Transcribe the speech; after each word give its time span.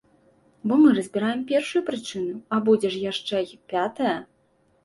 Бо 0.69 0.73
мы 0.85 0.93
разбіраем 0.99 1.43
першую 1.51 1.81
прычыну, 1.89 2.33
а 2.57 2.59
будзе 2.71 2.91
ж 2.95 3.03
яшчэ 3.11 3.43
й 3.51 3.55
пятая! 3.75 4.17